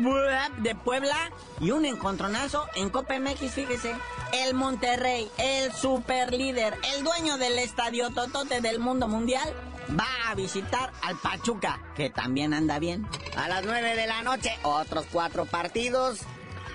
de 0.58 0.76
Puebla 0.76 1.32
y 1.60 1.72
un 1.72 1.86
encontronazo 1.86 2.68
en 2.76 2.90
Copa 2.90 3.16
fíjese. 3.36 3.96
El 4.34 4.54
Monterrey, 4.54 5.30
el 5.38 5.72
super 5.72 6.34
líder, 6.34 6.78
el 6.96 7.04
dueño 7.04 7.38
del 7.38 7.60
estadio 7.60 8.10
Totote 8.10 8.60
del 8.60 8.80
mundo 8.80 9.08
mundial, 9.08 9.54
va 9.98 10.30
a 10.30 10.36
visitar 10.36 10.92
al 11.02 11.18
Pachuca, 11.18 11.82
que 11.96 12.10
también 12.10 12.54
anda 12.54 12.80
bien. 12.80 13.08
A 13.36 13.48
las 13.48 13.64
9 13.64 13.96
de 13.96 14.08
la 14.08 14.24
noche, 14.24 14.52
otros 14.64 15.06
cuatro 15.12 15.46
partidos. 15.46 16.20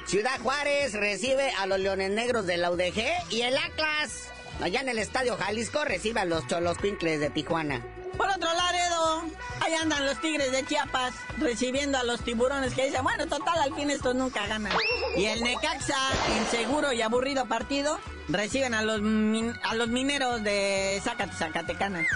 Ciudad 0.06 0.40
Juárez 0.42 0.94
recibe 0.94 1.50
a 1.58 1.66
los 1.66 1.78
Leones 1.80 2.10
Negros 2.10 2.46
de 2.46 2.56
la 2.56 2.70
UDG 2.70 3.02
y 3.30 3.42
el 3.42 3.58
Atlas 3.58 4.30
allá 4.60 4.80
en 4.80 4.88
el 4.88 4.98
Estadio 4.98 5.36
Jalisco 5.36 5.84
recibe 5.84 6.20
a 6.20 6.24
los 6.24 6.46
Cholos 6.46 6.78
Pincles 6.78 7.20
de 7.20 7.30
Tijuana. 7.30 7.84
Por 8.16 8.28
otro 8.28 8.52
lado, 8.52 8.68
ahí 9.60 9.74
andan 9.74 10.06
los 10.06 10.20
Tigres 10.20 10.50
de 10.52 10.64
Chiapas 10.64 11.14
recibiendo 11.38 11.98
a 11.98 12.04
los 12.04 12.20
tiburones 12.20 12.74
que 12.74 12.86
dicen, 12.86 13.02
bueno, 13.02 13.26
total, 13.26 13.58
al 13.60 13.74
fin 13.74 13.90
estos 13.90 14.14
nunca 14.14 14.46
ganan. 14.46 14.72
Y 15.16 15.26
el 15.26 15.42
Necaxa, 15.42 15.96
inseguro 16.40 16.92
y 16.92 17.02
aburrido 17.02 17.46
partido, 17.46 17.98
reciben 18.28 18.74
a 18.74 18.82
los, 18.82 19.00
a 19.62 19.74
los 19.74 19.88
mineros 19.88 20.42
de 20.42 21.00
Zacatecana. 21.04 22.06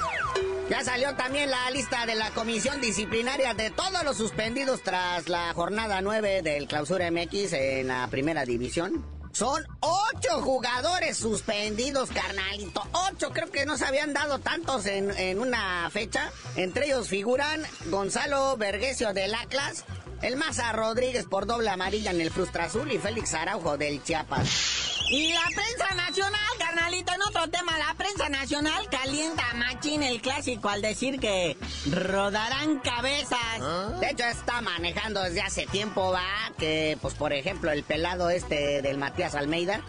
Ya 0.68 0.82
salió 0.84 1.14
también 1.14 1.50
la 1.50 1.70
lista 1.70 2.06
de 2.06 2.14
la 2.14 2.30
comisión 2.30 2.80
disciplinaria 2.80 3.52
de 3.54 3.70
todos 3.70 4.04
los 4.04 4.16
suspendidos 4.16 4.82
tras 4.82 5.28
la 5.28 5.52
jornada 5.52 6.00
9 6.00 6.42
del 6.42 6.66
Clausura 6.66 7.10
MX 7.10 7.52
en 7.52 7.88
la 7.88 8.08
primera 8.08 8.44
división. 8.44 9.04
Son 9.32 9.66
ocho 9.80 10.42
jugadores 10.42 11.16
suspendidos, 11.16 12.10
carnalito. 12.10 12.82
Ocho, 12.92 13.30
creo 13.30 13.50
que 13.50 13.64
no 13.64 13.78
se 13.78 13.86
habían 13.86 14.12
dado 14.12 14.38
tantos 14.38 14.86
en, 14.86 15.38
una 15.38 15.88
fecha. 15.90 16.30
Entre 16.56 16.86
ellos 16.86 17.08
figuran 17.08 17.62
Gonzalo 17.86 18.56
Vergesio 18.58 19.14
del 19.14 19.34
Atlas, 19.34 19.84
el 20.20 20.36
Maza 20.36 20.70
Rodríguez 20.72 21.24
por 21.24 21.46
doble 21.46 21.70
amarilla 21.70 22.10
en 22.10 22.20
el 22.20 22.30
Frustra 22.30 22.64
Azul 22.64 22.92
y 22.92 22.98
Félix 22.98 23.32
Araujo 23.32 23.78
del 23.78 24.02
Chiapas. 24.02 24.81
Y 25.12 25.30
la 25.30 25.44
prensa 25.54 25.94
nacional, 25.94 26.40
carnalito, 26.58 27.12
en 27.12 27.20
otro 27.20 27.46
tema, 27.50 27.76
la 27.76 27.92
prensa 27.98 28.30
nacional 28.30 28.88
calienta 28.90 29.42
a 29.50 29.54
Machín 29.54 30.02
el 30.02 30.22
clásico 30.22 30.70
al 30.70 30.80
decir 30.80 31.20
que 31.20 31.58
rodarán 31.90 32.78
cabezas. 32.78 33.60
¿Ah? 33.60 33.92
De 34.00 34.08
hecho, 34.08 34.24
está 34.24 34.62
manejando 34.62 35.22
desde 35.22 35.42
hace 35.42 35.66
tiempo, 35.66 36.12
va, 36.12 36.24
que, 36.56 36.96
pues, 37.02 37.12
por 37.12 37.34
ejemplo, 37.34 37.70
el 37.70 37.84
pelado 37.84 38.30
este 38.30 38.80
del 38.80 38.96
Matías 38.96 39.34
Almeida, 39.34 39.82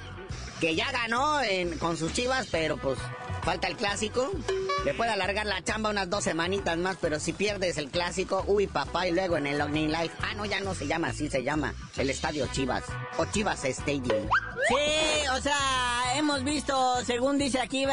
que 0.59 0.75
ya 0.75 0.91
ganó 0.91 1.37
con 1.79 1.95
sus 1.95 2.11
chivas, 2.11 2.47
pero 2.51 2.75
pues 2.75 2.99
falta 3.43 3.69
el 3.69 3.77
clásico. 3.77 4.29
Le 4.85 4.93
puede 4.93 5.11
alargar 5.11 5.45
la 5.45 5.63
chamba 5.63 5.91
unas 5.91 6.09
dos 6.09 6.25
semanitas 6.25 6.77
más, 6.77 6.97
pero 6.99 7.17
si 7.17 7.31
pierdes 7.31 7.77
el 7.77 7.89
clásico, 7.89 8.43
uy 8.47 8.67
papá, 8.67 9.07
y 9.07 9.13
luego 9.13 9.37
en 9.37 9.47
el 9.47 9.61
Omni 9.61 9.87
Life. 9.87 10.11
Ah, 10.21 10.33
no, 10.35 10.45
ya 10.45 10.59
no 10.59 10.75
se 10.75 10.87
llama 10.87 11.07
así, 11.07 11.29
se 11.29 11.41
llama 11.41 11.73
el 11.95 12.09
Estadio 12.09 12.47
Chivas. 12.47 12.83
O 13.17 13.25
Chivas 13.25 13.63
Stadium. 13.63 14.27
Sí, 14.67 15.27
o 15.37 15.41
sea, 15.41 16.17
hemos 16.17 16.43
visto, 16.43 17.03
según 17.05 17.37
dice 17.37 17.61
aquí, 17.61 17.85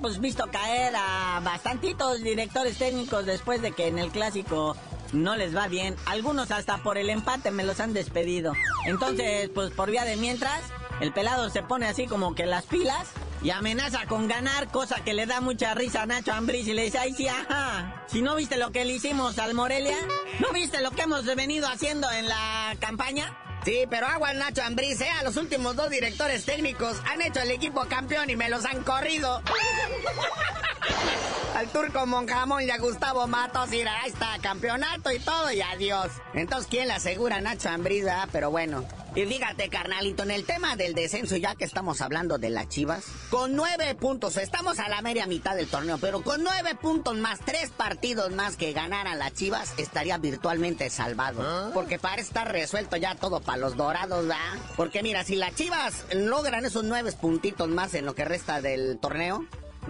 pues 0.00 0.18
visto 0.18 0.46
caer 0.50 0.94
a 0.96 1.40
bastantitos 1.44 2.22
directores 2.22 2.78
técnicos 2.78 3.26
después 3.26 3.60
de 3.60 3.72
que 3.72 3.88
en 3.88 3.98
el 3.98 4.10
clásico 4.10 4.76
no 5.12 5.36
les 5.36 5.54
va 5.54 5.68
bien. 5.68 5.94
Algunos 6.06 6.50
hasta 6.52 6.78
por 6.78 6.96
el 6.96 7.10
empate 7.10 7.50
me 7.50 7.64
los 7.64 7.80
han 7.80 7.92
despedido. 7.92 8.54
Entonces, 8.86 9.50
pues 9.54 9.72
por 9.72 9.90
vía 9.90 10.06
de 10.06 10.16
mientras, 10.16 10.62
el 11.00 11.12
pelado 11.12 11.50
se 11.50 11.62
pone 11.62 11.86
así 11.86 12.06
como 12.06 12.34
que 12.34 12.46
las 12.46 12.64
pilas 12.64 13.08
y 13.42 13.50
amenaza 13.50 14.06
con 14.06 14.28
ganar, 14.28 14.68
cosa 14.68 15.02
que 15.02 15.14
le 15.14 15.26
da 15.26 15.40
mucha 15.40 15.74
risa 15.74 16.02
a 16.02 16.06
Nacho 16.06 16.32
Ambriz 16.32 16.66
y 16.68 16.74
le 16.74 16.84
dice, 16.84 16.98
ay 16.98 17.14
sí, 17.14 17.28
ajá, 17.28 18.04
si 18.06 18.22
no 18.22 18.36
viste 18.36 18.56
lo 18.56 18.70
que 18.70 18.84
le 18.84 18.94
hicimos 18.94 19.38
al 19.38 19.54
Morelia, 19.54 19.96
¿no 20.40 20.52
viste 20.52 20.80
lo 20.80 20.90
que 20.90 21.02
hemos 21.02 21.24
venido 21.24 21.68
haciendo 21.68 22.10
en 22.10 22.28
la 22.28 22.76
campaña? 22.80 23.36
Sí, 23.64 23.84
pero 23.90 24.06
agua 24.06 24.32
Nacho 24.32 24.62
Ambriz, 24.62 25.00
¿eh? 25.00 25.10
Los 25.22 25.36
últimos 25.36 25.76
dos 25.76 25.90
directores 25.90 26.44
técnicos 26.44 26.96
han 27.10 27.20
hecho 27.20 27.40
el 27.40 27.50
equipo 27.50 27.84
campeón 27.86 28.30
y 28.30 28.36
me 28.36 28.48
los 28.48 28.64
han 28.64 28.82
corrido. 28.82 29.42
Al 31.60 31.68
turco 31.68 32.06
Monjamón 32.06 32.62
y 32.62 32.70
a 32.70 32.78
Gustavo 32.78 33.26
Matos, 33.26 33.70
y 33.74 33.82
ahí 33.82 34.08
está, 34.08 34.38
campeonato 34.40 35.12
y 35.12 35.18
todo 35.18 35.52
y 35.52 35.60
adiós. 35.60 36.10
Entonces, 36.32 36.66
¿quién 36.70 36.88
le 36.88 36.94
asegura 36.94 37.42
Nacho 37.42 37.68
Ambriz, 37.68 38.06
ah? 38.06 38.26
Pero 38.32 38.50
bueno. 38.50 38.82
Y 39.14 39.26
fíjate, 39.26 39.68
carnalito, 39.68 40.22
en 40.22 40.30
el 40.30 40.46
tema 40.46 40.76
del 40.76 40.94
descenso, 40.94 41.36
ya 41.36 41.56
que 41.56 41.64
estamos 41.66 42.00
hablando 42.00 42.38
de 42.38 42.48
las 42.48 42.68
chivas, 42.70 43.04
con 43.28 43.56
nueve 43.56 43.94
puntos, 43.94 44.38
estamos 44.38 44.78
a 44.78 44.88
la 44.88 45.02
media 45.02 45.26
mitad 45.26 45.54
del 45.54 45.66
torneo, 45.66 45.98
pero 45.98 46.22
con 46.22 46.42
nueve 46.42 46.76
puntos 46.80 47.16
más 47.16 47.40
tres 47.40 47.68
partidos 47.68 48.30
más 48.30 48.56
que 48.56 48.72
ganaran 48.72 49.18
las 49.18 49.34
chivas, 49.34 49.74
estaría 49.76 50.16
virtualmente 50.16 50.88
salvado. 50.88 51.72
Porque 51.74 51.98
parece 51.98 52.28
estar 52.28 52.50
resuelto 52.50 52.96
ya 52.96 53.16
todo 53.16 53.40
para 53.40 53.58
los 53.58 53.76
dorados, 53.76 54.26
¿verdad? 54.26 54.58
Porque 54.76 55.02
mira, 55.02 55.24
si 55.24 55.36
las 55.36 55.54
chivas 55.56 56.06
logran 56.14 56.64
esos 56.64 56.84
nueve 56.84 57.12
puntitos 57.20 57.68
más 57.68 57.92
en 57.92 58.06
lo 58.06 58.14
que 58.14 58.24
resta 58.24 58.62
del 58.62 58.98
torneo, 58.98 59.44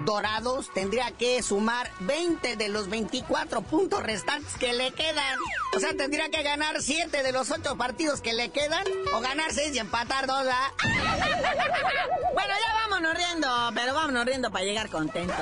Dorados 0.04 0.70
tendría 0.72 1.10
que 1.12 1.42
sumar 1.42 1.90
20 2.00 2.56
de 2.56 2.68
los 2.68 2.88
24 2.88 3.62
puntos 3.62 4.02
restantes 4.02 4.54
que 4.54 4.72
le 4.72 4.92
quedan. 4.92 5.38
O 5.76 5.80
sea, 5.80 5.96
tendría 5.96 6.30
que 6.30 6.42
ganar 6.42 6.80
7 6.80 7.22
de 7.22 7.32
los 7.32 7.50
8 7.50 7.76
partidos 7.76 8.20
que 8.20 8.32
le 8.32 8.50
quedan 8.50 8.84
o 9.14 9.20
ganar 9.20 9.52
6 9.52 9.74
y 9.74 9.78
empatar 9.78 10.26
2. 10.26 10.36
bueno, 12.34 12.54
ya 12.66 12.74
vámonos 12.74 13.14
riendo, 13.14 13.48
pero 13.74 13.94
vámonos 13.94 14.24
riendo 14.24 14.50
para 14.50 14.64
llegar 14.64 14.90
contentos. 14.90 15.36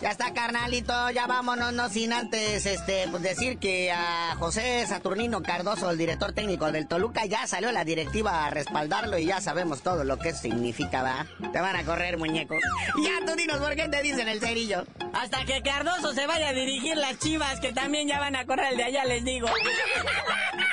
Ya 0.00 0.10
está, 0.10 0.32
carnalito, 0.32 1.10
ya 1.10 1.26
vámonos, 1.26 1.72
no 1.72 1.88
sin 1.88 2.12
antes 2.12 2.66
este, 2.66 3.08
pues 3.10 3.20
decir 3.20 3.58
que 3.58 3.90
a 3.90 4.36
José 4.38 4.86
Saturnino 4.86 5.42
Cardoso, 5.42 5.90
el 5.90 5.98
director 5.98 6.32
técnico 6.32 6.70
del 6.70 6.86
Toluca, 6.86 7.26
ya 7.26 7.46
salió 7.48 7.72
la 7.72 7.84
directiva 7.84 8.46
a 8.46 8.50
respaldarlo 8.50 9.18
y 9.18 9.26
ya 9.26 9.40
sabemos 9.40 9.82
todo 9.82 10.04
lo 10.04 10.16
que 10.18 10.32
significa, 10.34 11.02
¿va? 11.02 11.26
Te 11.52 11.60
van 11.60 11.74
a 11.74 11.84
correr, 11.84 12.16
muñeco. 12.16 12.54
Ya 13.02 13.26
tú 13.26 13.36
dinos 13.36 13.58
por 13.58 13.74
qué 13.74 13.88
te 13.88 14.00
dicen 14.02 14.28
el 14.28 14.38
cerillo. 14.38 14.84
Hasta 15.12 15.44
que 15.44 15.62
Cardoso 15.62 16.12
se 16.14 16.26
vaya 16.28 16.50
a 16.50 16.52
dirigir 16.52 16.96
las 16.96 17.18
chivas, 17.18 17.58
que 17.58 17.72
también 17.72 18.06
ya 18.06 18.20
van 18.20 18.36
a 18.36 18.46
correr 18.46 18.72
el 18.72 18.76
de 18.76 18.84
allá, 18.84 19.04
les 19.04 19.24
digo. 19.24 19.48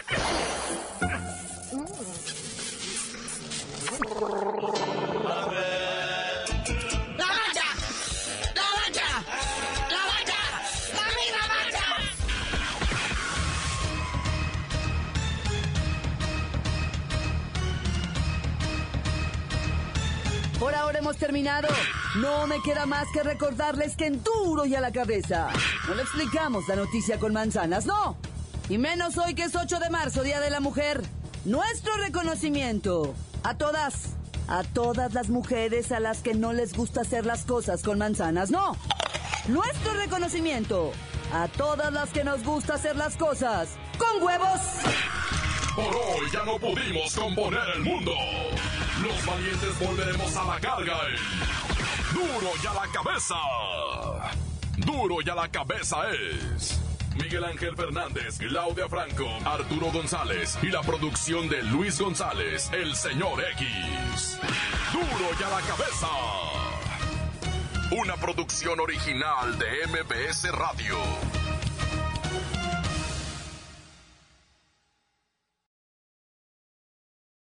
hemos 21.06 21.18
terminado. 21.18 21.68
No 22.16 22.48
me 22.48 22.60
queda 22.64 22.88
más 22.88 23.08
que 23.14 23.22
recordarles 23.22 23.96
que 23.96 24.08
en 24.08 24.24
duro 24.24 24.66
y 24.66 24.74
a 24.74 24.82
la 24.82 24.92
cabeza 24.92 25.50
no 25.88 25.94
le 25.94 26.02
explicamos 26.02 26.68
la 26.68 26.76
noticia 26.76 27.20
con 27.20 27.32
manzanas, 27.32 27.86
no. 27.86 28.18
Y 28.70 28.80
menos 28.80 29.16
hoy 29.20 29.36
que 29.36 29.44
es 29.44 29.56
8 29.56 29.78
de 29.78 29.92
marzo, 29.92 30.24
Día 30.24 30.40
de 30.40 30.50
la 30.50 30.60
Mujer. 30.60 31.04
Nuestro 31.46 31.96
reconocimiento 31.98 33.14
a 33.44 33.54
todas, 33.56 34.16
a 34.48 34.64
todas 34.64 35.14
las 35.14 35.30
mujeres 35.30 35.92
a 35.92 36.00
las 36.00 36.22
que 36.22 36.34
no 36.34 36.54
les 36.54 36.76
gusta 36.76 37.02
hacer 37.02 37.24
las 37.24 37.46
cosas 37.46 37.84
con 37.84 38.00
manzanas, 38.00 38.50
no. 38.50 38.76
Nuestro 39.48 39.94
reconocimiento 39.94 40.92
a 41.32 41.48
todas 41.50 41.94
las 41.94 42.10
que 42.10 42.24
nos 42.24 42.44
gusta 42.44 42.76
hacer 42.76 42.96
las 42.96 43.16
cosas 43.16 43.70
con 44.00 44.24
huevos. 44.24 44.60
Por 45.76 45.86
hoy 45.86 46.32
ya 46.34 46.44
no 46.46 46.58
pudimos 46.58 47.14
componer 47.14 47.70
el 47.76 47.82
mundo. 47.84 48.12
Los 49.02 49.26
valientes 49.26 49.80
volveremos 49.80 50.36
a 50.36 50.44
la 50.46 50.60
carga. 50.60 50.98
Duro 52.14 52.52
y 52.64 52.68
a 52.68 52.74
la 52.74 52.88
cabeza. 52.92 53.36
Duro 54.78 55.18
y 55.26 55.30
a 55.30 55.36
la 55.36 55.48
cabeza 55.50 55.98
es. 56.12 56.80
Miguel 57.16 57.44
Ángel 57.46 57.76
Fernández, 57.76 58.38
Claudia 58.40 58.90
Franco, 58.90 59.28
Arturo 59.46 59.92
González 59.92 60.58
y 60.62 60.68
la 60.68 60.82
producción 60.82 61.48
de 61.48 61.64
Luis 61.64 62.00
González, 62.00 62.70
el 62.74 62.96
señor 62.96 63.42
X. 63.54 64.40
Duro 64.92 65.30
y 65.40 65.44
a 65.44 65.50
la 65.50 65.62
cabeza. 65.62 66.08
Una 67.92 68.16
producción 68.16 68.80
original 68.80 69.58
de 69.58 69.88
MBS 69.88 70.52
Radio. 70.52 70.98